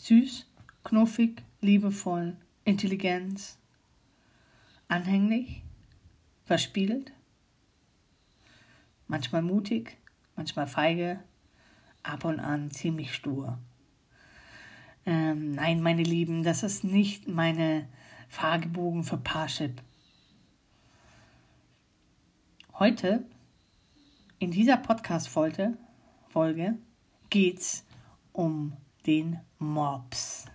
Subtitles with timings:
[0.00, 0.46] Süß,
[0.82, 3.58] knuffig, liebevoll, intelligent,
[4.88, 5.62] anhänglich,
[6.46, 7.12] verspielt,
[9.08, 9.98] manchmal mutig,
[10.36, 11.20] manchmal feige,
[12.02, 13.58] ab und an ziemlich stur.
[15.04, 17.86] Ähm, nein, meine Lieben, das ist nicht meine
[18.30, 19.82] Fragebogen für Parship.
[22.78, 23.26] Heute,
[24.38, 25.76] in dieser Podcast-Folge,
[26.30, 26.78] Folge,
[27.28, 27.84] geht's
[28.32, 28.72] um
[29.06, 30.46] den Mops.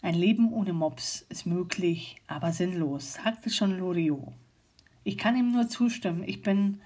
[0.00, 4.32] Ein Leben ohne Mops ist möglich, aber sinnlos, sagte schon Loriot.
[5.04, 6.24] Ich kann ihm nur zustimmen.
[6.26, 6.80] Ich bin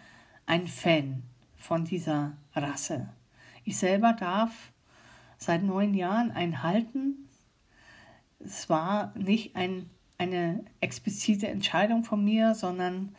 [0.47, 1.23] ein Fan
[1.56, 3.09] von dieser Rasse.
[3.64, 4.73] Ich selber darf
[5.38, 7.28] seit neun Jahren einen halten.
[8.38, 13.14] Es war nicht ein, eine explizite Entscheidung von mir, sondern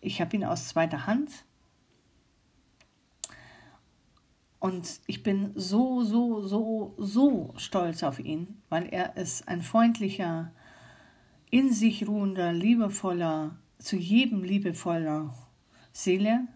[0.00, 1.44] ich habe ihn aus zweiter Hand.
[4.60, 10.52] Und ich bin so, so, so, so stolz auf ihn, weil er ist ein freundlicher,
[11.50, 15.34] in sich ruhender, liebevoller, zu jedem liebevoller
[15.92, 16.46] Seele.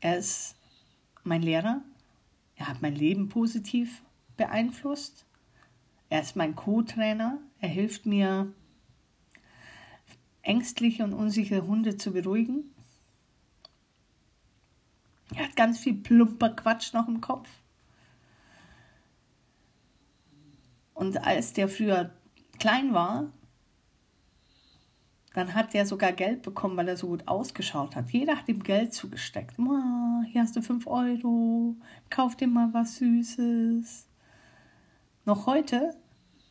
[0.00, 0.56] Er ist
[1.24, 1.82] mein Lehrer.
[2.56, 4.02] Er hat mein Leben positiv
[4.36, 5.24] beeinflusst.
[6.10, 7.38] Er ist mein Co-Trainer.
[7.60, 8.52] Er hilft mir,
[10.42, 12.75] ängstliche und unsichere Hunde zu beruhigen.
[15.34, 17.48] Er hat ganz viel plumper Quatsch noch im Kopf.
[20.94, 22.10] Und als der früher
[22.58, 23.32] klein war,
[25.34, 28.10] dann hat der sogar Geld bekommen, weil er so gut ausgeschaut hat.
[28.10, 29.58] Jeder hat ihm Geld zugesteckt.
[29.58, 31.76] Ma, hier hast du 5 Euro,
[32.08, 34.08] kauf dir mal was Süßes.
[35.26, 35.94] Noch heute,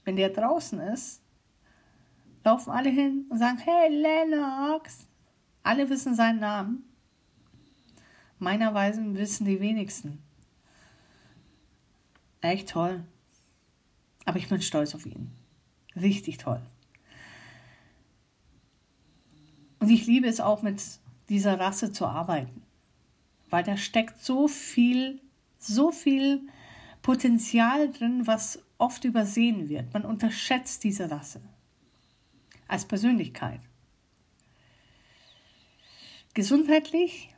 [0.03, 1.23] wenn der draußen ist,
[2.43, 5.07] laufen alle hin und sagen, hey Lennox.
[5.63, 6.83] Alle wissen seinen Namen.
[8.39, 10.21] Meinerweise wissen die wenigsten.
[12.41, 13.03] Echt toll.
[14.25, 15.31] Aber ich bin stolz auf ihn.
[15.95, 16.61] Richtig toll.
[19.79, 20.81] Und ich liebe es auch mit
[21.29, 22.63] dieser Rasse zu arbeiten,
[23.49, 25.21] weil da steckt so viel,
[25.59, 26.41] so viel
[27.01, 29.93] Potenzial drin, was oft übersehen wird.
[29.93, 31.41] Man unterschätzt diese Rasse
[32.67, 33.61] als Persönlichkeit.
[36.33, 37.34] Gesundheitlich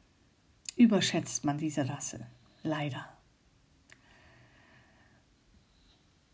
[0.77, 2.25] überschätzt man diese Rasse,
[2.63, 3.05] leider.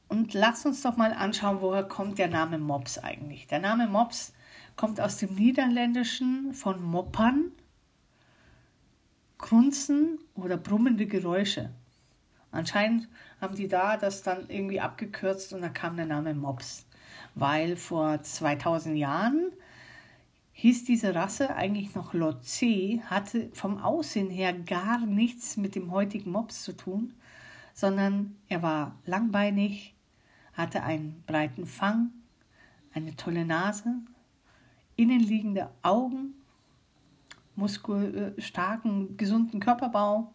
[0.08, 3.48] Und lass uns doch mal anschauen, woher kommt der Name Mops eigentlich.
[3.48, 4.34] Der Name Mops
[4.76, 7.52] kommt aus dem Niederländischen von Moppern,
[9.40, 11.72] Grunzen oder brummende Geräusche.
[12.52, 13.08] Anscheinend
[13.42, 16.86] haben die da das dann irgendwie abgekürzt und da kam der Name Mops,
[17.34, 19.52] weil vor 2000 Jahren
[20.54, 26.32] hieß diese Rasse eigentlich noch Lotse, hatte vom Aussehen her gar nichts mit dem heutigen
[26.32, 27.14] Mops zu tun,
[27.74, 29.96] sondern er war langbeinig,
[30.54, 32.12] hatte einen breiten Fang,
[32.94, 33.96] eine tolle Nase,
[34.96, 36.36] innenliegende Augen,
[37.56, 40.34] muskel, äh, starken, gesunden Körperbau,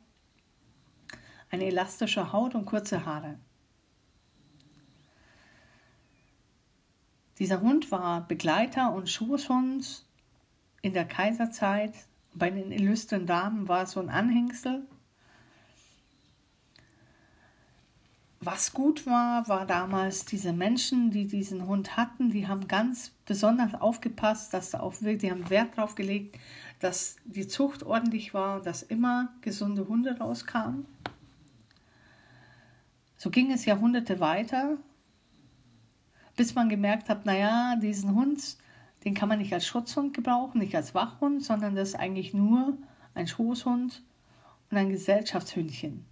[1.51, 3.39] eine elastische Haut und kurze Haare.
[7.39, 10.08] Dieser Hund war Begleiter und Schoßhund
[10.83, 11.95] in der Kaiserzeit.
[12.35, 14.87] Bei den illustren Damen war es so ein Anhängsel.
[18.41, 23.75] Was gut war, war damals diese Menschen, die diesen Hund hatten, die haben ganz besonders
[23.75, 26.39] aufgepasst, dass da auch wirklich, die haben Wert drauf gelegt,
[26.79, 30.87] dass die Zucht ordentlich war, dass immer gesunde Hunde rauskamen.
[33.17, 34.79] So ging es Jahrhunderte weiter,
[36.37, 38.57] bis man gemerkt hat, naja, diesen Hund,
[39.05, 42.77] den kann man nicht als Schutzhund gebrauchen, nicht als Wachhund, sondern das ist eigentlich nur
[43.15, 44.03] ein Schoßhund
[44.71, 46.05] und ein Gesellschaftshündchen.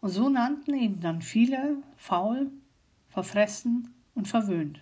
[0.00, 2.50] Und so nannten ihn dann viele faul,
[3.08, 4.80] verfressen und verwöhnt.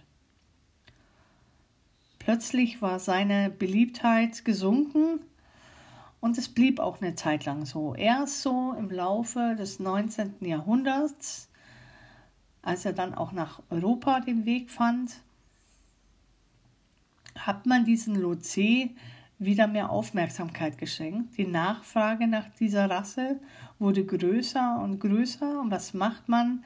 [2.18, 5.20] Plötzlich war seine Beliebtheit gesunken
[6.20, 7.94] und es blieb auch eine Zeit lang so.
[7.94, 10.36] Erst so im Laufe des 19.
[10.40, 11.48] Jahrhunderts,
[12.62, 15.20] als er dann auch nach Europa den Weg fand,
[17.38, 18.90] hat man diesen Lotse
[19.38, 21.36] wieder mehr Aufmerksamkeit geschenkt.
[21.36, 23.40] Die Nachfrage nach dieser Rasse
[23.78, 25.60] wurde größer und größer.
[25.60, 26.64] Und was macht man?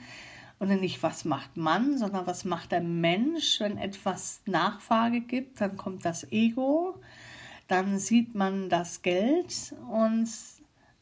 [0.58, 5.60] Oder nicht, was macht man, sondern was macht der Mensch, wenn etwas Nachfrage gibt?
[5.60, 6.98] Dann kommt das Ego,
[7.68, 10.28] dann sieht man das Geld und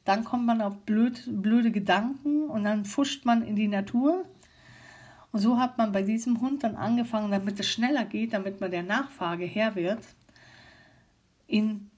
[0.05, 4.25] dann kommt man auf blöd, blöde Gedanken und dann fuscht man in die Natur
[5.35, 8.71] und so hat man bei diesem Hund dann angefangen, damit es schneller geht, damit man
[8.71, 9.99] der Nachfrage Herr wird,
[11.49, 11.91] ihn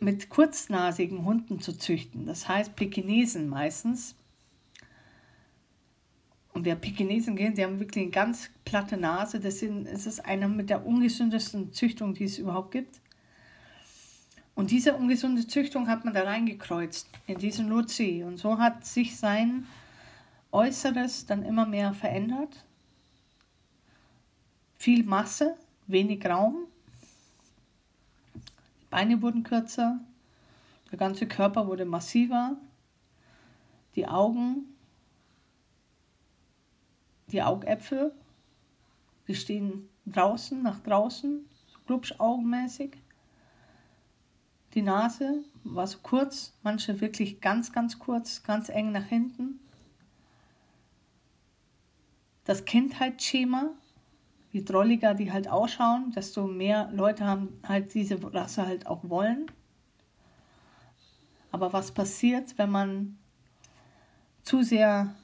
[0.00, 2.24] mit kurznasigen Hunden zu züchten.
[2.24, 4.16] Das heißt Pekinesen meistens.
[6.54, 9.38] Und wer Pekinesen kennt, die haben wirklich eine ganz platte Nase.
[9.38, 13.02] Das ist eine mit der ungesündesten Züchtung, die es überhaupt gibt.
[14.54, 18.24] Und diese ungesunde Züchtung hat man da reingekreuzt in diesen Luzi.
[18.26, 19.66] Und so hat sich sein
[20.50, 22.64] Äußeres dann immer mehr verändert.
[24.76, 25.56] Viel Masse,
[25.86, 26.66] wenig Raum.
[28.34, 30.00] Die Beine wurden kürzer,
[30.90, 32.56] der ganze Körper wurde massiver,
[33.94, 34.64] die Augen,
[37.30, 38.12] die Augäpfel,
[39.26, 41.44] die stehen draußen, nach draußen,
[41.86, 42.96] glubschaugenmäßig.
[44.74, 49.60] Die Nase war so kurz, manche wirklich ganz, ganz kurz, ganz eng nach hinten.
[52.48, 53.74] Das Kindheitsschema
[54.50, 59.50] je drolliger die halt ausschauen, desto mehr Leute haben halt diese Rasse halt auch wollen.
[61.50, 63.18] Aber was passiert, wenn man
[64.44, 65.14] zu sehr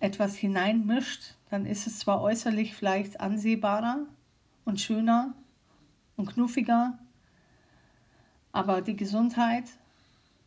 [0.00, 4.06] etwas hineinmischt, dann ist es zwar äußerlich vielleicht ansehbarer
[4.66, 5.34] und schöner
[6.16, 6.98] und knuffiger,
[8.52, 9.64] aber die Gesundheit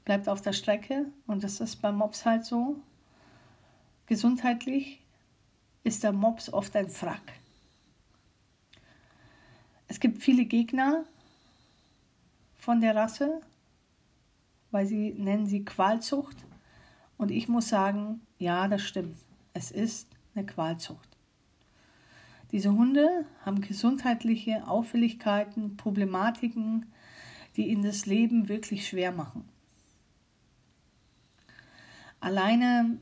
[0.05, 2.77] bleibt auf der Strecke und das ist beim Mops halt so.
[4.05, 5.02] Gesundheitlich
[5.83, 7.21] ist der Mops oft ein Frack.
[9.87, 11.05] Es gibt viele Gegner
[12.55, 13.41] von der Rasse,
[14.71, 16.37] weil sie nennen sie Qualzucht.
[17.17, 19.17] Und ich muss sagen, ja, das stimmt.
[19.53, 21.09] Es ist eine Qualzucht.
[22.51, 26.85] Diese Hunde haben gesundheitliche Auffälligkeiten, Problematiken,
[27.55, 29.47] die ihnen das Leben wirklich schwer machen.
[32.19, 32.97] Alleine,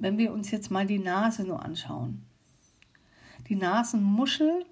[0.00, 2.22] wenn wir uns jetzt mal die Nase nur anschauen.
[3.48, 4.64] Die Nasenmuschel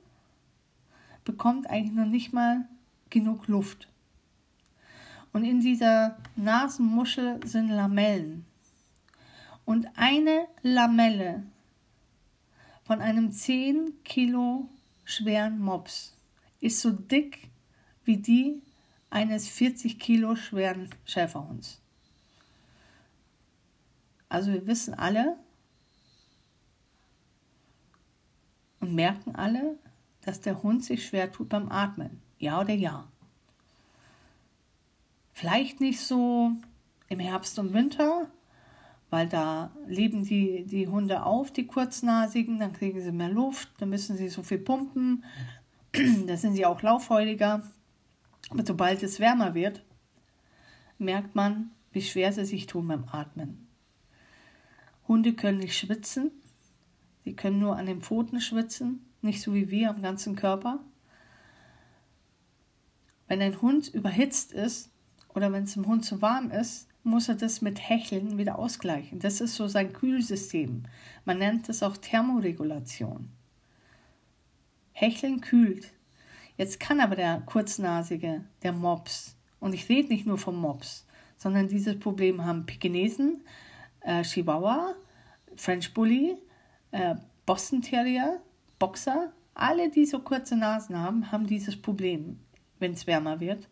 [1.25, 2.67] bekommt eigentlich noch nicht mal
[3.11, 3.89] genug Luft.
[5.33, 8.47] Und in dieser Nasenmuschel sind Lamellen.
[9.65, 11.43] Und eine Lamelle
[12.85, 14.69] von einem 10 Kilo
[15.05, 16.17] schweren Mops
[16.61, 17.51] ist so dick
[18.05, 18.63] wie die
[19.11, 21.83] eines 40 Kilo schweren Schäferhunds.
[24.29, 25.37] Also wir wissen alle
[28.81, 29.79] und merken alle,
[30.23, 32.21] dass der Hund sich schwer tut beim Atmen.
[32.39, 33.09] Ja oder ja?
[35.33, 36.53] Vielleicht nicht so
[37.09, 38.31] im Herbst und Winter,
[39.11, 43.89] weil da leben die, die Hunde auf, die kurznasigen, dann kriegen sie mehr Luft, dann
[43.89, 45.25] müssen sie so viel pumpen,
[46.27, 47.63] da sind sie auch laufhäuliger.
[48.51, 49.83] Aber sobald es wärmer wird,
[50.99, 53.68] merkt man, wie schwer sie sich tun beim Atmen.
[55.09, 56.31] Hunde können nicht schwitzen,
[57.25, 60.81] sie können nur an den Pfoten schwitzen nicht so wie wir am ganzen Körper.
[63.27, 64.91] Wenn ein Hund überhitzt ist
[65.35, 69.19] oder wenn es dem Hund zu warm ist, muss er das mit Hecheln wieder ausgleichen.
[69.19, 70.85] Das ist so sein Kühlsystem.
[71.25, 73.31] Man nennt es auch Thermoregulation.
[74.93, 75.93] Hecheln kühlt.
[76.57, 81.07] Jetzt kann aber der Kurznasige, der Mops, und ich rede nicht nur vom Mops,
[81.37, 83.45] sondern dieses Problem haben Pekinesen,
[84.01, 84.95] äh, Chihuahua,
[85.57, 86.37] French Bully,
[86.91, 87.15] äh,
[87.47, 88.41] Boston Terrier,
[88.79, 92.39] Boxer, alle, die so kurze Nasen haben, haben dieses Problem,
[92.79, 93.69] wenn es wärmer wird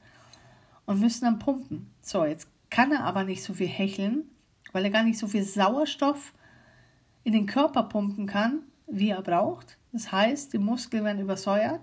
[0.84, 1.90] und müssen dann pumpen.
[2.00, 4.24] So, jetzt kann er aber nicht so viel hecheln,
[4.72, 6.32] weil er gar nicht so viel Sauerstoff
[7.22, 9.78] in den Körper pumpen kann, wie er braucht.
[9.92, 11.80] Das heißt, die Muskeln werden übersäuert.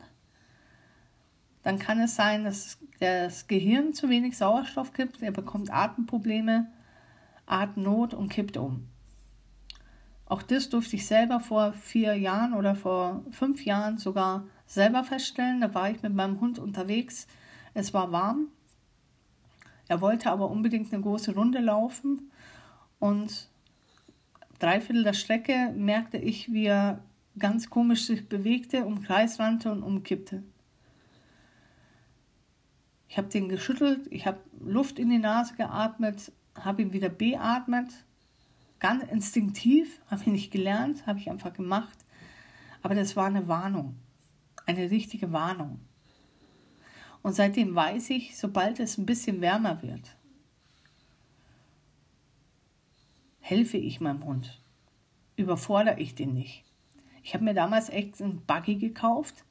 [1.64, 6.68] Dann kann es sein, dass das Gehirn zu wenig Sauerstoff gibt, er bekommt Atemprobleme,
[7.46, 8.88] Atemnot und kippt um.
[10.26, 15.62] Auch das durfte ich selber vor vier Jahren oder vor fünf Jahren sogar selber feststellen.
[15.62, 17.28] Da war ich mit meinem Hund unterwegs.
[17.74, 18.48] Es war warm.
[19.88, 22.32] Er wollte aber unbedingt eine große Runde laufen.
[23.00, 23.50] Und
[24.60, 27.04] dreiviertel der Strecke merkte ich, wie er
[27.38, 30.44] ganz komisch sich bewegte, umkreisrannte und umkippte.
[33.08, 37.90] Ich habe den geschüttelt, ich habe Luft in die Nase geatmet, habe ihn wieder beatmet
[38.84, 41.98] ganz instinktiv, habe ich nicht gelernt, habe ich einfach gemacht.
[42.82, 43.96] Aber das war eine Warnung,
[44.66, 45.80] eine richtige Warnung.
[47.22, 50.18] Und seitdem weiß ich, sobald es ein bisschen wärmer wird,
[53.40, 54.62] helfe ich meinem Hund.
[55.38, 56.66] Überfordere ich den nicht.
[57.24, 59.46] Ich habe mir damals echt einen Buggy gekauft,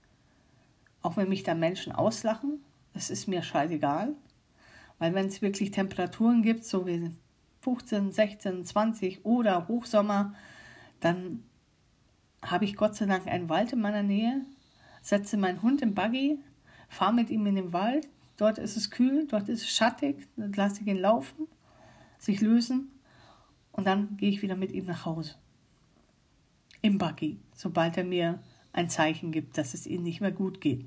[1.00, 4.14] auch wenn mich da Menschen auslachen, das ist mir scheißegal.
[5.02, 7.10] Weil wenn es wirklich Temperaturen gibt, so wie
[7.62, 10.32] 15, 16, 20 oder Hochsommer,
[11.00, 11.42] dann
[12.40, 14.42] habe ich Gott sei Dank einen Wald in meiner Nähe,
[15.00, 16.38] setze meinen Hund im Buggy,
[16.88, 18.08] fahre mit ihm in den Wald.
[18.36, 21.48] dort ist es kühl, dort ist es schattig, dann lasse ich ihn laufen,
[22.18, 22.92] sich lösen
[23.72, 25.34] und dann gehe ich wieder mit ihm nach Hause.
[26.80, 28.40] Im Buggy, sobald er mir
[28.72, 30.86] ein Zeichen gibt, dass es ihm nicht mehr gut geht.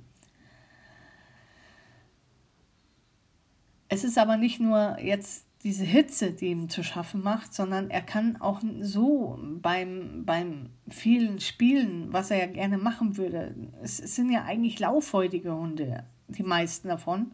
[3.95, 8.01] Es ist aber nicht nur jetzt diese Hitze, die ihm zu schaffen macht, sondern er
[8.01, 14.13] kann auch so beim, beim vielen Spielen, was er ja gerne machen würde, es, es
[14.17, 17.31] sind ja eigentlich laufhäutige Hunde, die meisten davon.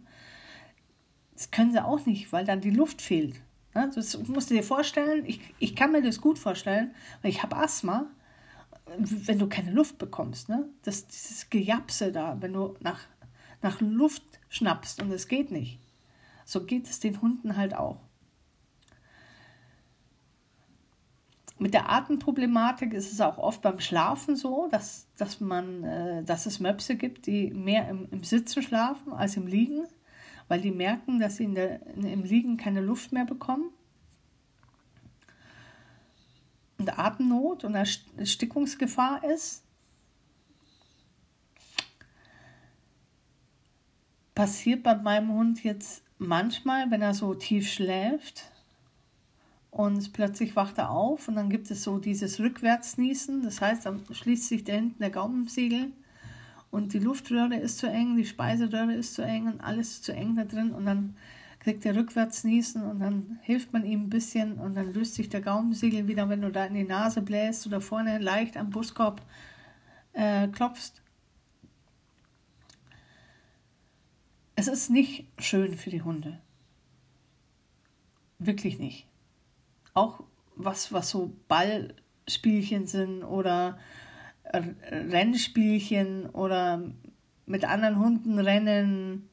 [1.34, 3.42] Das können sie auch nicht, weil dann die Luft fehlt.
[3.74, 7.56] Das musst du dir vorstellen, ich, ich kann mir das gut vorstellen, weil ich habe
[7.56, 8.06] Asthma,
[9.00, 10.48] wenn du keine Luft bekommst.
[10.48, 10.70] Ne?
[10.84, 13.00] Das, dieses Gejapse da, wenn du nach,
[13.64, 15.80] nach Luft schnappst und es geht nicht.
[16.52, 18.02] So geht es den Hunden halt auch.
[21.58, 26.48] Mit der Atemproblematik ist es auch oft beim Schlafen so, dass, dass, man, äh, dass
[26.48, 29.86] es Möpse gibt, die mehr im, im Sitzen schlafen als im Liegen,
[30.50, 33.70] weil die merken, dass sie in der, im Liegen keine Luft mehr bekommen.
[36.80, 39.64] Und Atemnot und Erstickungsgefahr ist.
[44.42, 48.52] Passiert bei meinem Hund jetzt manchmal, wenn er so tief schläft,
[49.70, 53.44] und plötzlich wacht er auf und dann gibt es so dieses Rückwärtsniesen.
[53.44, 55.92] Das heißt, dann schließt sich da hinten der Gaumensiegel
[56.72, 60.14] und die Luftröhre ist zu eng, die Speiseröhre ist zu eng und alles ist zu
[60.14, 61.16] eng da drin und dann
[61.60, 65.42] kriegt er Rückwärtsniesen und dann hilft man ihm ein bisschen und dann löst sich der
[65.42, 69.22] Gaumensiegel wieder, wenn du da in die Nase bläst oder vorne leicht am Brustkorb
[70.14, 71.00] äh, klopfst.
[74.62, 76.40] Es ist nicht schön für die Hunde.
[78.38, 79.08] Wirklich nicht
[79.96, 80.24] auch
[80.56, 83.80] was, was so Ballspielchen sind oder
[84.54, 86.92] Rennspielchen oder
[87.48, 89.32] mit anderen Hunden rennen.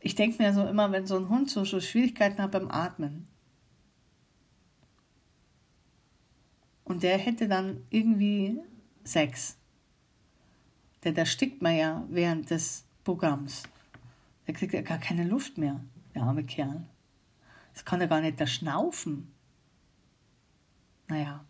[0.00, 3.26] Ich denke mir so immer, wenn so ein Hund so, so Schwierigkeiten hat beim Atmen
[6.84, 8.60] und der hätte dann irgendwie
[9.02, 9.56] Sex,
[11.04, 13.62] der, da stickt man ja während des Programms.
[14.48, 15.80] Der kriegt ja gar keine Luft mehr,
[16.14, 16.82] der arme Kerl.
[17.72, 19.32] Das kann er gar nicht da schnaufen.
[21.06, 21.44] Naja.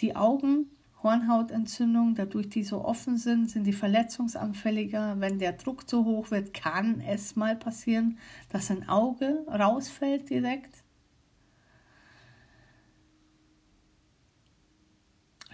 [0.00, 0.66] Die Augen,
[1.02, 5.16] Hornhautentzündung, dadurch die so offen sind, sind die verletzungsanfälliger.
[5.20, 8.18] Wenn der Druck zu hoch wird, kann es mal passieren,
[8.50, 10.82] dass ein Auge rausfällt direkt.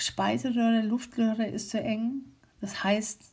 [0.03, 2.25] Speiseröhre, Luftröhre ist zu eng.
[2.61, 3.31] Das heißt,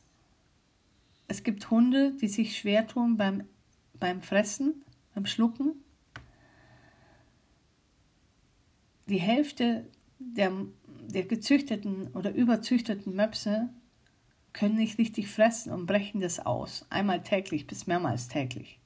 [1.28, 3.44] es gibt Hunde, die sich schwer tun beim
[4.00, 4.82] beim Fressen,
[5.14, 5.74] beim Schlucken.
[9.06, 9.86] Die Hälfte
[10.18, 10.52] der,
[11.08, 13.68] der gezüchteten oder überzüchteten Möpse
[14.52, 18.79] können nicht richtig fressen und brechen das aus, einmal täglich bis mehrmals täglich.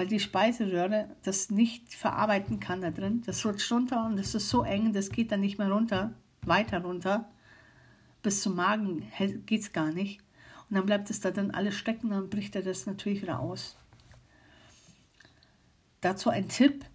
[0.00, 3.20] Weil die Speiseröhre das nicht verarbeiten kann da drin.
[3.26, 6.80] Das rutscht runter und das ist so eng, das geht dann nicht mehr runter, weiter
[6.80, 7.28] runter.
[8.22, 9.06] Bis zum Magen
[9.44, 10.22] geht es gar nicht.
[10.70, 13.76] Und dann bleibt es da dann alles stecken, dann bricht er das natürlich wieder aus.
[16.00, 16.86] Dazu ein Tipp,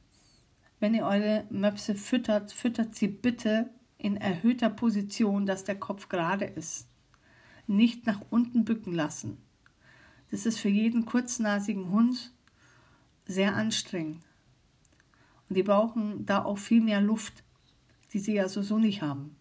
[0.79, 3.69] wenn ihr eure Möpse füttert, füttert sie bitte
[3.99, 6.87] in erhöhter Position, dass der Kopf gerade ist.
[7.67, 9.37] Nicht nach unten bücken lassen.
[10.31, 12.31] Das ist für jeden kurznasigen Hund
[13.25, 14.23] sehr anstrengend.
[15.49, 17.43] Und die brauchen da auch viel mehr Luft,
[18.13, 19.35] die sie ja so nicht haben.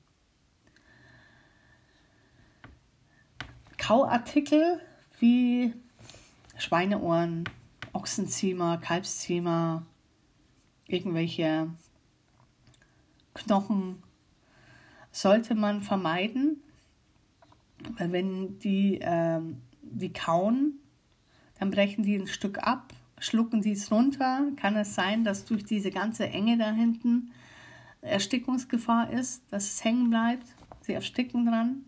[3.79, 4.81] Kauartikel
[5.19, 5.75] wie
[6.57, 7.45] Schweineohren,
[7.93, 9.85] Ochsenziemer, Kalbsziemer,
[10.87, 11.69] irgendwelche
[13.35, 14.03] Knochen
[15.12, 16.62] sollte man vermeiden,
[17.99, 19.41] weil wenn die, äh,
[19.83, 20.81] die kauen,
[21.59, 22.93] dann brechen die ein Stück ab,
[23.25, 24.49] schlucken die es runter.
[24.57, 27.31] Kann es sein, dass durch diese ganze Enge da hinten
[28.02, 30.47] Erstickungsgefahr ist, dass es hängen bleibt?
[30.83, 31.85] Sie ersticken dran.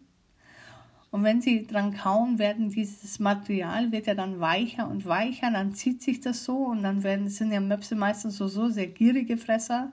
[1.10, 5.72] Und wenn sie dran kauen, werden dieses Material wird ja dann weicher und weicher, dann
[5.72, 9.36] zieht sich das so und dann werden, sind ja Möpse meistens so, so sehr gierige
[9.36, 9.92] Fresser.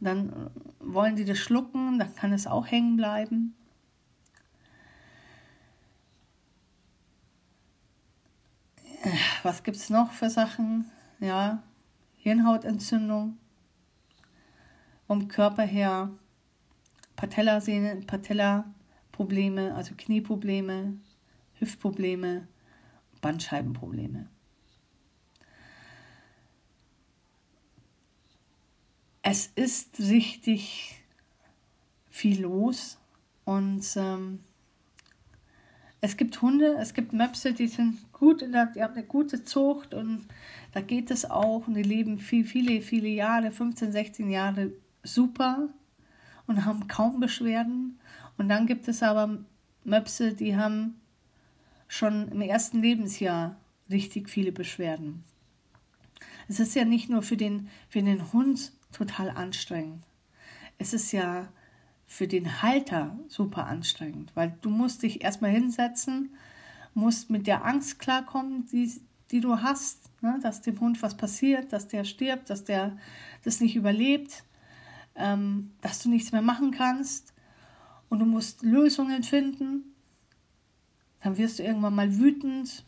[0.00, 0.50] Und dann
[0.80, 3.54] wollen die das schlucken, dann kann es auch hängen bleiben.
[9.42, 10.90] Was gibt es noch für Sachen?
[11.20, 11.62] Ja,
[12.16, 13.38] Hirnhautentzündung
[15.06, 16.10] vom Körper her,
[17.16, 20.98] Patellasehne, Patella-Probleme, also Knieprobleme,
[21.58, 22.48] Hüftprobleme,
[23.20, 24.28] Bandscheibenprobleme.
[29.22, 31.02] Es ist richtig
[32.10, 32.98] viel los
[33.44, 34.40] und ähm,
[36.04, 39.42] es gibt Hunde, es gibt Möpse, die sind gut, in der, die haben eine gute
[39.42, 40.26] Zucht und
[40.72, 44.70] da geht es auch und die leben viel, viele, viele Jahre, 15, 16 Jahre
[45.02, 45.70] super
[46.46, 47.98] und haben kaum Beschwerden.
[48.36, 49.38] Und dann gibt es aber
[49.82, 51.00] Möpse, die haben
[51.88, 53.56] schon im ersten Lebensjahr
[53.88, 55.24] richtig viele Beschwerden.
[56.48, 60.02] Es ist ja nicht nur für den, für den Hund total anstrengend.
[60.76, 61.48] Es ist ja
[62.06, 66.34] für den Halter super anstrengend, weil du musst dich erstmal hinsetzen,
[66.94, 70.38] musst mit der Angst klarkommen, die, die du hast, ne?
[70.42, 72.96] dass dem Hund was passiert, dass der stirbt, dass der
[73.42, 74.44] das nicht überlebt,
[75.16, 77.32] ähm, dass du nichts mehr machen kannst
[78.08, 79.94] und du musst Lösungen finden.
[81.20, 82.84] Dann wirst du irgendwann mal wütend,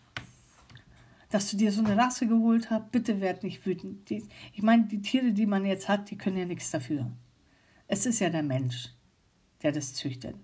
[1.31, 2.93] dass du dir so eine Rasse geholt hast.
[2.93, 4.09] Bitte werd nicht wütend.
[4.11, 7.11] Die, ich meine, die Tiere, die man jetzt hat, die können ja nichts dafür.
[7.89, 8.96] Es ist ja der Mensch
[9.63, 10.37] der das züchtet.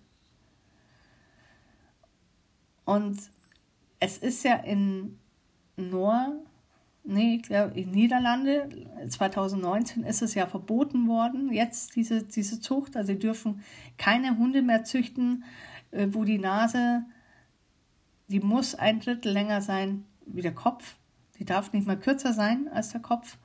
[2.85, 3.21] Und
[4.01, 5.19] es ist ja in
[5.77, 6.35] Nor,
[7.05, 7.41] nee,
[7.75, 8.69] in Niederlande,
[9.09, 12.97] 2019 ist es ja verboten worden, jetzt diese, diese Zucht.
[12.97, 13.63] Also sie dürfen
[13.99, 15.45] keine Hunde mehr züchten,
[15.93, 17.05] äh, wo die Nase,
[18.29, 20.97] die muss ein Drittel länger sein wie der Kopf.
[21.39, 23.39] Die darf nicht mehr kürzer sein als der Kopf.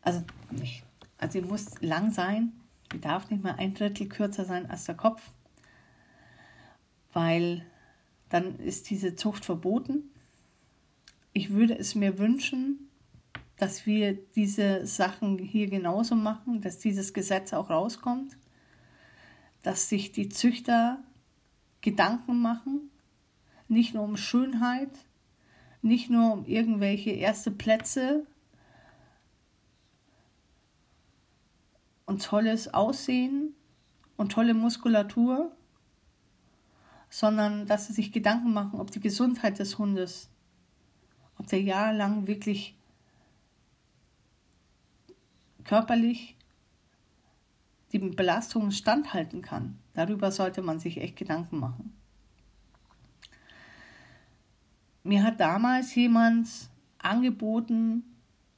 [0.00, 0.84] Also nicht
[1.22, 2.52] also sie muss lang sein,
[2.90, 5.30] sie darf nicht mal ein Drittel kürzer sein als der Kopf,
[7.12, 7.64] weil
[8.28, 10.10] dann ist diese Zucht verboten.
[11.32, 12.88] Ich würde es mir wünschen,
[13.56, 18.36] dass wir diese Sachen hier genauso machen, dass dieses Gesetz auch rauskommt,
[19.62, 20.98] dass sich die Züchter
[21.82, 22.90] Gedanken machen,
[23.68, 24.90] nicht nur um Schönheit,
[25.82, 28.26] nicht nur um irgendwelche erste Plätze
[32.06, 33.54] und tolles Aussehen
[34.16, 35.54] und tolle Muskulatur,
[37.10, 40.30] sondern dass sie sich Gedanken machen, ob die Gesundheit des Hundes,
[41.38, 42.76] ob der jahrelang wirklich
[45.64, 46.36] körperlich
[47.92, 49.78] die Belastungen standhalten kann.
[49.94, 51.92] Darüber sollte man sich echt Gedanken machen.
[55.04, 56.48] Mir hat damals jemand
[56.98, 58.04] angeboten,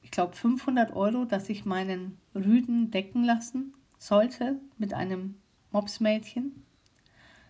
[0.01, 5.35] ich glaube 500 Euro, dass ich meinen Rüden decken lassen sollte mit einem
[5.71, 6.63] Mopsmädchen.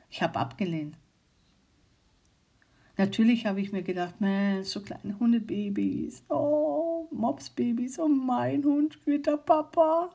[0.10, 0.98] Ich habe abgelehnt.
[2.98, 9.28] Natürlich habe ich mir gedacht, Mensch, so kleine Hundebabys, oh, Mopsbabys, oh, mein Hund wird
[9.28, 10.12] der Papa.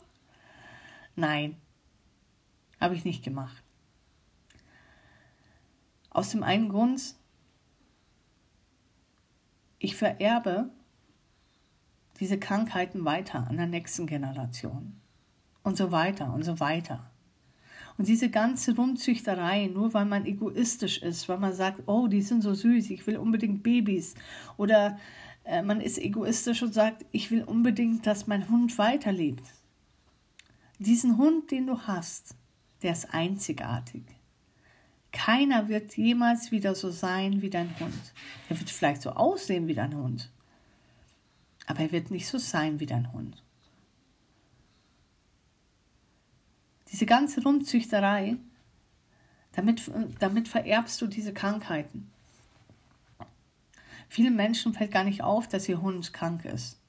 [1.14, 1.56] Nein,
[2.80, 3.62] habe ich nicht gemacht.
[6.08, 7.14] Aus dem einen Grund,
[9.78, 10.70] ich vererbe
[12.20, 15.00] diese Krankheiten weiter an der nächsten Generation.
[15.62, 17.10] Und so weiter und so weiter.
[17.96, 22.42] Und diese ganze Rumzüchterei, nur weil man egoistisch ist, weil man sagt, oh, die sind
[22.42, 24.14] so süß, ich will unbedingt Babys.
[24.56, 24.98] Oder
[25.44, 29.44] äh, man ist egoistisch und sagt, ich will unbedingt, dass mein Hund weiterlebt.
[30.78, 32.36] Diesen Hund, den du hast,
[32.82, 34.04] der ist einzigartig.
[35.12, 38.14] Keiner wird jemals wieder so sein wie dein Hund.
[38.48, 40.30] Er wird vielleicht so aussehen wie dein Hund
[41.70, 43.44] aber er wird nicht so sein wie dein Hund.
[46.90, 48.38] Diese ganze Rumzüchterei,
[49.52, 52.10] damit, damit vererbst du diese Krankheiten.
[54.08, 56.80] Vielen Menschen fällt gar nicht auf, dass ihr Hund krank ist.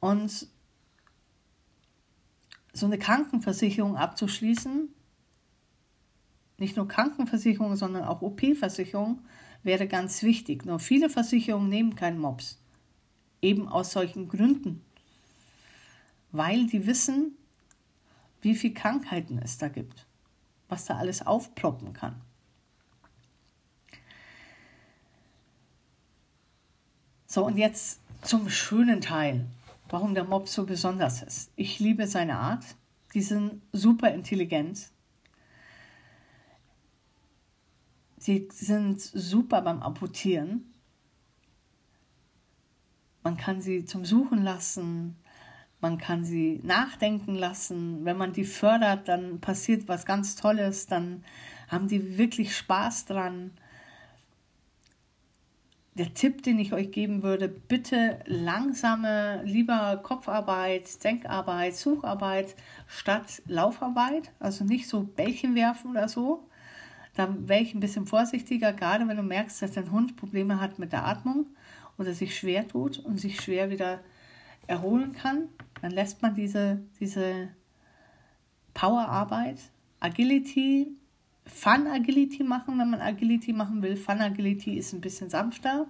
[0.00, 0.48] Und
[2.72, 4.88] so eine Krankenversicherung abzuschließen,
[6.58, 9.20] nicht nur Krankenversicherung, sondern auch OP-Versicherung,
[9.62, 10.64] wäre ganz wichtig.
[10.64, 12.59] Nur viele Versicherungen nehmen keinen Mops.
[13.42, 14.82] Eben aus solchen Gründen.
[16.32, 17.36] Weil die wissen,
[18.42, 20.06] wie viele Krankheiten es da gibt.
[20.70, 22.14] was da alles aufploppen kann.
[27.26, 29.46] So, und jetzt zum schönen Teil,
[29.88, 31.50] warum der Mob so besonders ist.
[31.56, 32.64] Ich liebe seine Art.
[33.14, 34.88] Die sind super intelligent.
[38.18, 40.69] Sie sind super beim Amputieren.
[43.22, 45.16] Man kann sie zum Suchen lassen,
[45.80, 48.04] man kann sie nachdenken lassen.
[48.04, 51.24] Wenn man die fördert, dann passiert was ganz Tolles, dann
[51.68, 53.52] haben die wirklich Spaß dran.
[55.94, 62.54] Der Tipp, den ich euch geben würde, bitte langsame, lieber Kopfarbeit, Denkarbeit, Sucharbeit
[62.86, 64.30] statt Laufarbeit.
[64.38, 66.48] Also nicht so Bällchen werfen oder so.
[67.14, 70.78] Da wäre ich ein bisschen vorsichtiger, gerade wenn du merkst, dass dein Hund Probleme hat
[70.78, 71.46] mit der Atmung
[72.00, 74.00] oder sich schwer tut und sich schwer wieder
[74.66, 75.48] erholen kann.
[75.82, 77.48] Dann lässt man diese, diese
[78.72, 79.58] Powerarbeit,
[80.00, 80.96] Agility,
[81.44, 83.96] Fun Agility machen, wenn man Agility machen will.
[83.96, 85.86] Fun Agility ist ein bisschen sanfter.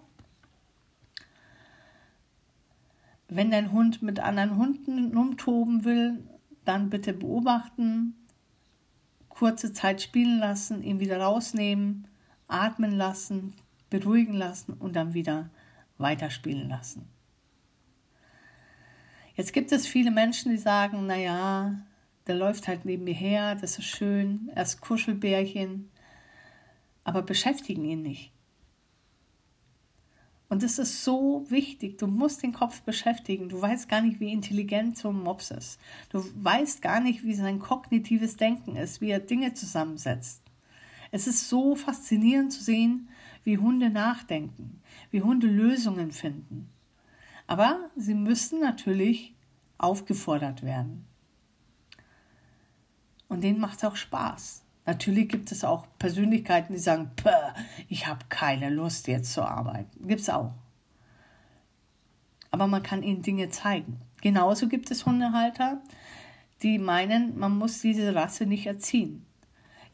[3.29, 6.25] Wenn dein Hund mit anderen Hunden umtoben will,
[6.64, 8.16] dann bitte beobachten,
[9.29, 12.09] kurze Zeit spielen lassen, ihn wieder rausnehmen,
[12.49, 13.55] atmen lassen,
[13.90, 15.51] beruhigen lassen und dann wieder
[16.01, 17.09] weiterspielen lassen.
[19.37, 21.75] Jetzt gibt es viele Menschen, die sagen, naja,
[22.27, 25.91] der läuft halt neben mir her, das ist schön, er ist Kuschelbärchen,
[27.05, 28.33] aber beschäftigen ihn nicht.
[30.51, 31.99] Und das ist so wichtig.
[31.99, 33.49] Du musst den Kopf beschäftigen.
[33.49, 35.79] Du weißt gar nicht, wie intelligent so ein Mops ist.
[36.11, 40.43] Du weißt gar nicht, wie sein kognitives Denken ist, wie er Dinge zusammensetzt.
[41.13, 43.10] Es ist so faszinierend zu sehen,
[43.44, 46.70] wie Hunde nachdenken, wie Hunde Lösungen finden.
[47.46, 49.35] Aber sie müssen natürlich
[49.79, 51.07] aufgefordert werden.
[53.29, 54.64] Und denen macht es auch Spaß.
[54.87, 57.11] Natürlich gibt es auch Persönlichkeiten, die sagen,
[57.88, 60.07] ich habe keine Lust jetzt zu arbeiten.
[60.09, 60.53] Gibt es auch.
[62.50, 64.00] Aber man kann ihnen Dinge zeigen.
[64.20, 65.81] Genauso gibt es Hundehalter,
[66.62, 69.24] die meinen, man muss diese Rasse nicht erziehen.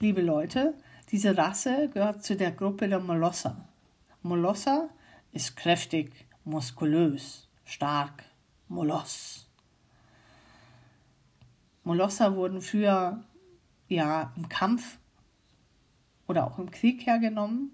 [0.01, 0.75] Liebe Leute,
[1.11, 3.69] diese Rasse gehört zu der Gruppe der Molosser.
[4.23, 4.89] Molosser
[5.33, 8.25] ist kräftig, muskulös stark,
[8.69, 9.47] Moloss.
[11.85, 13.23] Molosser wurden früher
[13.89, 14.99] ja im Kampf
[16.27, 17.71] oder auch im Krieg hergenommen.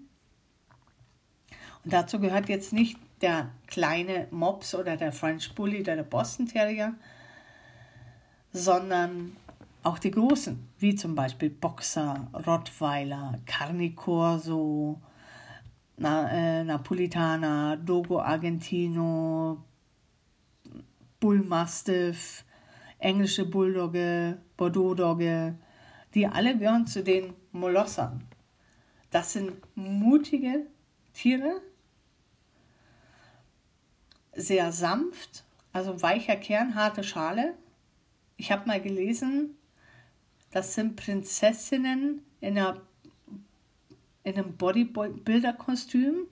[1.83, 6.47] Und dazu gehört jetzt nicht der kleine Mops oder der French Bully oder der Boston
[6.47, 6.93] Terrier,
[8.51, 9.35] sondern
[9.81, 15.01] auch die großen, wie zum Beispiel Boxer, Rottweiler, Carnicorso,
[15.95, 19.63] Na, äh, Napolitaner, Dogo Argentino,
[21.21, 22.43] Bullmastiff,
[22.99, 25.55] englische Bulldogge, Bordeaux-Dogge,
[26.13, 28.25] die alle gehören zu den Molossern.
[29.09, 30.67] Das sind mutige
[31.13, 31.61] Tiere,
[34.35, 37.53] sehr sanft, also weicher Kern, harte Schale.
[38.35, 39.55] Ich habe mal gelesen,
[40.53, 42.81] das sind Prinzessinnen in, einer,
[44.23, 46.27] in einem Bodybuilder-Kostüm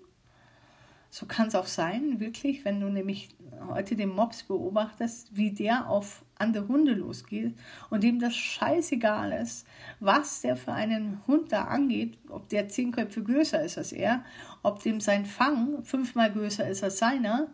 [1.14, 3.36] so kann es auch sein, wirklich, wenn du nämlich
[3.68, 7.54] heute den Mops beobachtest, wie der auf andere Hunde losgeht
[7.90, 9.68] und dem das scheißegal ist,
[10.00, 14.24] was der für einen Hund da angeht, ob der zehn Köpfe größer ist als er,
[14.64, 17.50] ob dem sein Fang fünfmal größer ist als seiner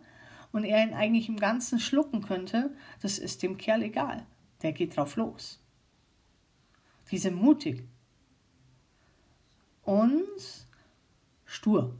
[0.52, 2.70] und er ihn eigentlich im Ganzen schlucken könnte,
[3.02, 4.24] das ist dem Kerl egal.
[4.62, 5.60] Der geht drauf los.
[7.10, 7.84] Die sind mutig
[9.82, 10.66] und
[11.44, 11.94] stur.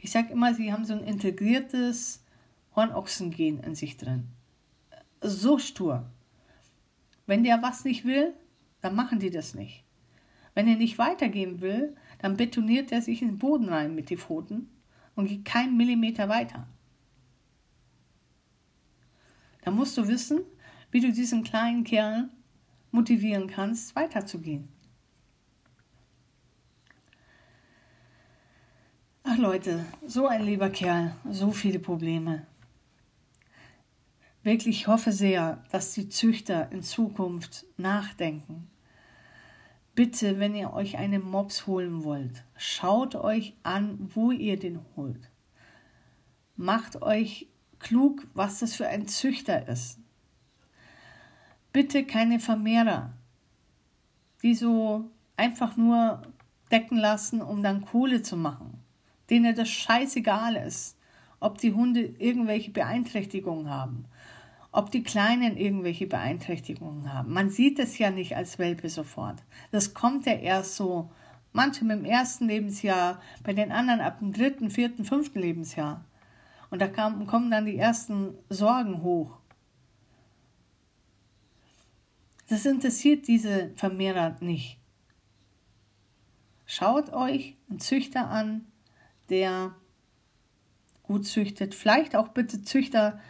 [0.00, 2.22] Ich sage immer, sie haben so ein integriertes
[2.76, 4.28] Hornochsengen in sich drin.
[5.20, 6.08] So stur.
[7.26, 8.32] Wenn der was nicht will,
[8.80, 9.84] dann machen die das nicht.
[10.54, 14.18] Wenn er nicht weitergehen will, dann betoniert er sich in den Boden rein mit den
[14.18, 14.68] Pfoten
[15.14, 16.66] und geht keinen Millimeter weiter.
[19.62, 20.40] Da musst du wissen,
[20.90, 22.28] wie du diesen kleinen Kerl
[22.90, 24.68] motivieren kannst, weiterzugehen.
[29.22, 32.46] Ach Leute, so ein lieber Kerl, so viele Probleme.
[34.42, 38.68] Wirklich hoffe sehr, dass die Züchter in Zukunft nachdenken.
[39.94, 45.30] Bitte, wenn ihr euch einen Mops holen wollt, schaut euch an, wo ihr den holt.
[46.56, 47.48] Macht euch
[47.78, 49.99] klug, was das für ein Züchter ist.
[51.72, 53.12] Bitte keine Vermehrer,
[54.42, 56.22] die so einfach nur
[56.70, 58.80] decken lassen, um dann Kohle zu machen
[59.30, 60.98] denen das scheißegal ist,
[61.38, 64.04] ob die Hunde irgendwelche Beeinträchtigungen haben,
[64.72, 67.32] ob die Kleinen irgendwelche Beeinträchtigungen haben.
[67.32, 69.42] Man sieht es ja nicht als Welpe sofort.
[69.70, 71.10] Das kommt ja erst so,
[71.52, 76.04] manche im ersten Lebensjahr, bei den anderen ab dem dritten, vierten, fünften Lebensjahr.
[76.70, 79.38] Und da kam, kommen dann die ersten Sorgen hoch.
[82.50, 84.76] Das interessiert diese Vermehrer nicht.
[86.66, 88.66] Schaut euch einen Züchter an,
[89.28, 89.76] der
[91.04, 91.76] gut züchtet.
[91.76, 93.20] Vielleicht auch bitte Züchter,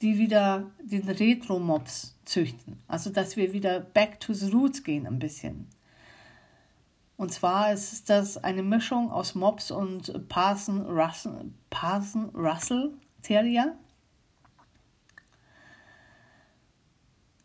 [0.00, 2.78] die wieder den Retro-Mops züchten.
[2.88, 5.68] Also, dass wir wieder back to the roots gehen ein bisschen.
[7.18, 13.76] Und zwar ist das eine Mischung aus Mops und Parson Russell, Parson Russell Terrier.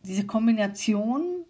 [0.04, 1.46] Diese Kombination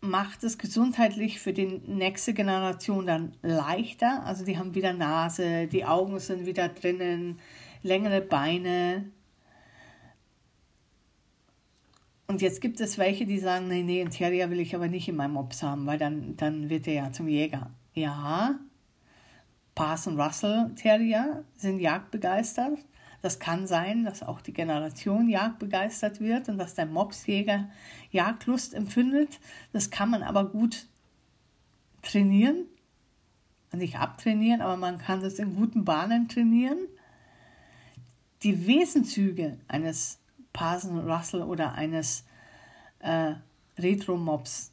[0.00, 4.24] macht es gesundheitlich für die nächste Generation dann leichter.
[4.26, 7.38] Also die haben wieder Nase, die Augen sind wieder drinnen,
[7.82, 9.04] längere Beine.
[12.26, 15.08] Und jetzt gibt es welche, die sagen, nee, nee, einen Terrier will ich aber nicht
[15.08, 17.70] in meinem Mops haben, weil dann, dann wird er ja zum Jäger.
[17.94, 18.58] Ja,
[19.74, 22.78] Parson Russell Terrier sind jagdbegeistert.
[23.22, 27.70] Das kann sein, dass auch die Generation jagdbegeistert wird und dass der Mopsjäger
[28.10, 29.38] Jagdlust empfindet.
[29.72, 30.86] Das kann man aber gut
[32.02, 32.66] trainieren.
[33.72, 36.78] Nicht abtrainieren, aber man kann das in guten Bahnen trainieren.
[38.42, 40.18] Die Wesenzüge eines
[40.52, 42.24] Parson Russell oder eines
[42.98, 43.34] äh,
[43.78, 44.72] Retro-Mops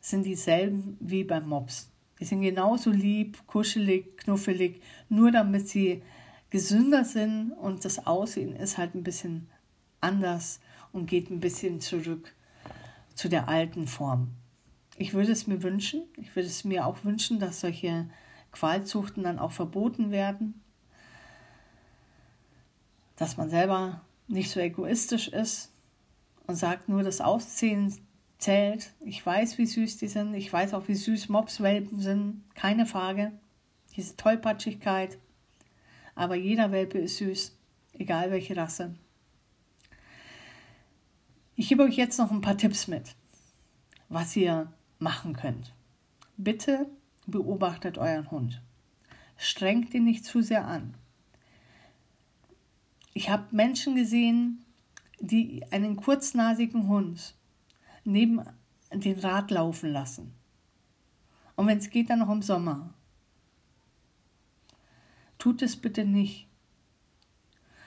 [0.00, 1.88] sind dieselben wie beim Mops.
[2.20, 6.02] Die sind genauso lieb, kuschelig, knuffelig, nur damit sie
[6.50, 9.48] gesünder sind und das Aussehen ist halt ein bisschen
[10.00, 10.60] anders
[10.92, 12.34] und geht ein bisschen zurück
[13.14, 14.28] zu der alten Form.
[14.96, 18.10] Ich würde es mir wünschen, ich würde es mir auch wünschen, dass solche
[18.52, 20.60] Qualzuchten dann auch verboten werden,
[23.16, 25.72] dass man selber nicht so egoistisch ist
[26.46, 27.94] und sagt, nur das Aussehen
[28.38, 28.92] zählt.
[29.04, 33.32] Ich weiß, wie süß die sind, ich weiß auch, wie süß Mopswelpen sind, keine Frage.
[33.96, 35.18] Diese Tollpatschigkeit,
[36.20, 37.56] aber jeder Welpe ist süß,
[37.94, 38.94] egal welche Rasse.
[41.56, 43.16] Ich gebe euch jetzt noch ein paar Tipps mit,
[44.10, 45.74] was ihr machen könnt.
[46.36, 46.90] Bitte
[47.26, 48.60] beobachtet euren Hund.
[49.38, 50.92] Strengt ihn nicht zu sehr an.
[53.14, 54.62] Ich habe Menschen gesehen,
[55.20, 57.34] die einen kurznasigen Hund
[58.04, 58.42] neben
[58.92, 60.34] den Rad laufen lassen.
[61.56, 62.92] Und wenn es geht, dann noch im Sommer.
[65.40, 66.46] Tut es bitte nicht.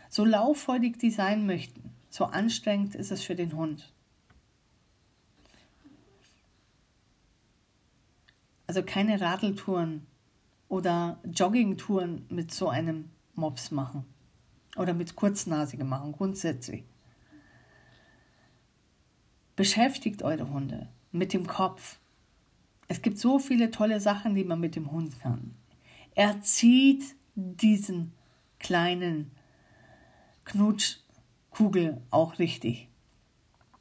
[0.09, 3.93] So lauffreudig die sein möchten, so anstrengend ist es für den Hund.
[8.65, 10.07] Also keine Radeltouren
[10.67, 14.03] oder Joggingtouren mit so einem Mops machen
[14.75, 16.83] oder mit Kurznasigen machen, grundsätzlich.
[19.55, 21.99] Beschäftigt eure Hunde mit dem Kopf.
[22.87, 25.53] Es gibt so viele tolle Sachen, die man mit dem Hund kann.
[26.15, 28.13] Erzieht diesen
[28.60, 29.32] kleinen
[30.46, 32.89] Knutschkugel auch richtig.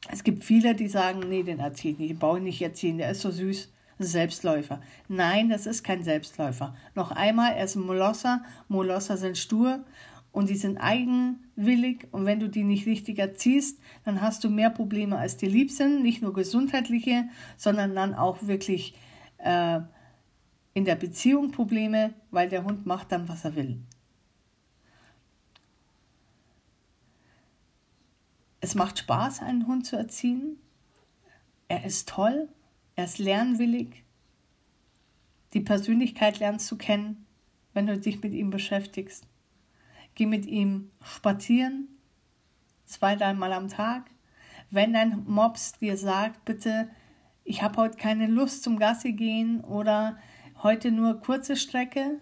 [0.09, 2.97] Es gibt viele, die sagen, nee, den erziehe ich nicht, den brauche ich nicht erziehen,
[2.97, 3.69] der ist so süß.
[3.99, 4.81] Selbstläufer.
[5.07, 6.75] Nein, das ist kein Selbstläufer.
[6.95, 8.43] Noch einmal, er ist ein Molosser.
[8.67, 9.83] Molosser sind stur
[10.31, 12.07] und die sind eigenwillig.
[12.11, 15.71] Und wenn du die nicht richtig erziehst, dann hast du mehr Probleme, als dir lieb
[15.71, 16.01] sind.
[16.01, 18.95] Nicht nur gesundheitliche, sondern dann auch wirklich
[19.37, 19.81] äh,
[20.73, 23.79] in der Beziehung Probleme, weil der Hund macht dann, was er will.
[28.59, 30.57] Es macht Spaß, einen Hund zu erziehen.
[31.67, 32.47] Er ist toll,
[32.95, 34.03] er ist lernwillig.
[35.53, 37.25] Die Persönlichkeit lernst du kennen,
[37.73, 39.27] wenn du dich mit ihm beschäftigst.
[40.15, 41.87] Geh mit ihm spazieren,
[42.85, 44.09] zwei, dreimal am Tag.
[44.71, 46.89] Wenn dein Mops dir sagt, bitte,
[47.43, 50.17] ich habe heute keine Lust zum Gassi gehen oder
[50.63, 52.19] heute nur kurze Strecke,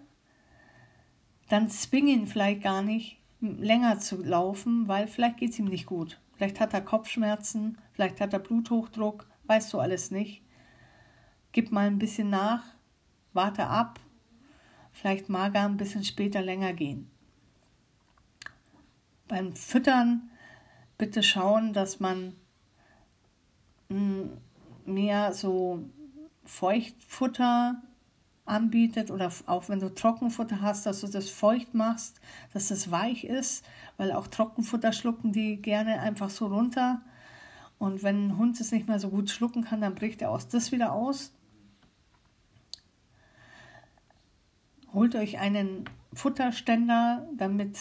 [1.48, 5.86] dann zwing ihn vielleicht gar nicht, länger zu laufen, weil vielleicht geht es ihm nicht
[5.86, 6.20] gut.
[6.34, 10.42] Vielleicht hat er Kopfschmerzen, vielleicht hat er Bluthochdruck, weißt du alles nicht.
[11.52, 12.64] Gib mal ein bisschen nach,
[13.32, 14.00] warte ab,
[14.92, 17.10] vielleicht mag er ein bisschen später länger gehen.
[19.28, 20.30] Beim Füttern
[20.98, 22.34] bitte schauen, dass man
[24.86, 25.84] mehr so
[26.44, 27.82] Feuchtfutter
[28.44, 32.20] anbietet oder auch wenn du Trockenfutter hast, dass du das feucht machst,
[32.52, 33.64] dass es weich ist,
[33.96, 37.02] weil auch Trockenfutter schlucken die gerne einfach so runter.
[37.78, 40.48] Und wenn ein Hund es nicht mehr so gut schlucken kann, dann bricht er aus.
[40.48, 41.32] Das wieder aus.
[44.92, 47.78] Holt euch einen Futterständer, damit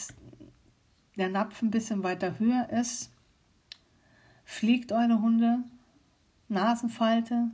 [1.18, 3.12] der Napf ein bisschen weiter höher ist,
[4.46, 5.60] pflegt eure Hunde,
[6.48, 7.52] Nasenfalte,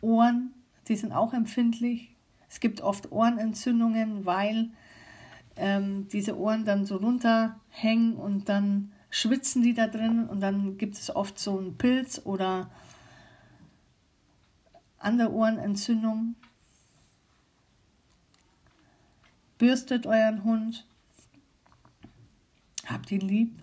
[0.00, 0.52] Ohren,
[0.88, 2.14] die sind auch empfindlich.
[2.48, 4.70] Es gibt oft Ohrenentzündungen, weil
[5.56, 10.96] ähm, diese Ohren dann so runterhängen und dann schwitzen die da drin und dann gibt
[10.96, 12.70] es oft so einen Pilz oder
[14.98, 16.34] an der Ohrenentzündung.
[19.58, 20.86] Bürstet euren Hund.
[22.86, 23.62] Habt ihn lieb.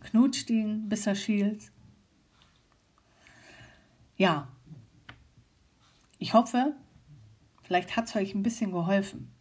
[0.00, 1.70] Knutscht ihn, bis er schielt.
[4.16, 4.48] Ja,
[6.20, 6.74] ich hoffe,
[7.62, 9.32] vielleicht hat es euch ein bisschen geholfen.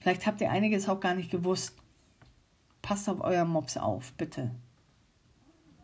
[0.00, 1.76] Vielleicht habt ihr einiges auch gar nicht gewusst.
[2.82, 4.50] Passt auf euer Mops auf, bitte.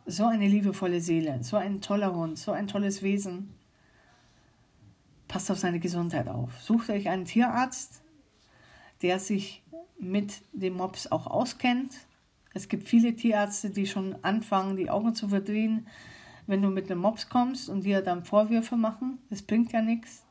[0.06, 3.54] So eine liebevolle Seele, so ein toller Hund, so ein tolles Wesen.
[5.28, 6.60] Passt auf seine Gesundheit auf.
[6.62, 8.02] Sucht euch einen Tierarzt,
[9.02, 9.62] der sich
[9.98, 11.94] mit dem Mops auch auskennt.
[12.54, 15.86] Es gibt viele Tierärzte, die schon anfangen, die Augen zu verdrehen,
[16.50, 19.18] wenn du mit einem Mops kommst und dir dann Vorwürfe machen.
[19.30, 20.24] Das bringt ja nichts.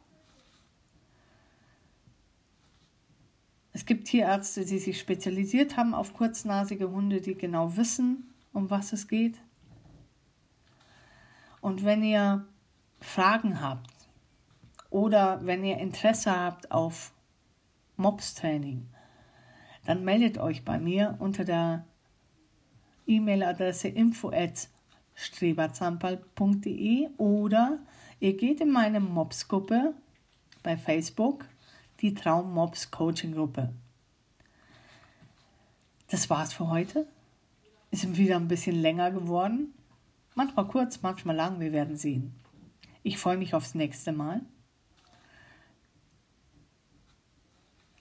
[3.72, 8.92] Es gibt Tierärzte, die sich spezialisiert haben auf kurznasige Hunde, die genau wissen, um was
[8.92, 9.40] es geht.
[11.62, 12.46] Und wenn ihr
[13.00, 14.10] Fragen habt
[14.90, 17.14] oder wenn ihr Interesse habt auf
[17.96, 18.86] Mobs-Training,
[19.86, 21.86] dann meldet euch bei mir unter der
[23.08, 24.68] E-Mail-Adresse info at
[25.20, 27.80] streberzampal.de oder
[28.20, 29.94] ihr geht in meine Mobs-Gruppe
[30.64, 31.46] bei Facebook
[32.00, 33.74] die Traummobs Coaching Gruppe.
[36.08, 37.06] Das war's für heute.
[37.92, 39.74] Ist wieder ein bisschen länger geworden.
[40.36, 42.34] Manchmal kurz, manchmal lang, wir werden sehen.
[43.04, 44.42] Ich freue mich aufs nächste Mal.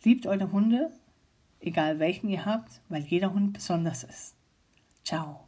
[0.04, 0.92] Liebt eure Hunde,
[1.58, 4.36] egal welchen ihr habt, weil jeder Hund besonders ist.
[5.02, 5.47] Ciao,